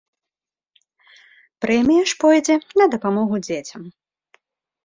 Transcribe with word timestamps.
Прэмія 1.65 2.03
ж 2.13 2.17
пойдзе 2.23 2.55
на 2.83 2.89
дапамогу 2.95 3.35
дзецям. 3.49 3.81